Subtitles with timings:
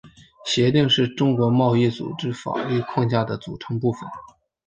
[0.43, 4.09] 协定是世界贸易组织法律框架的组成部分。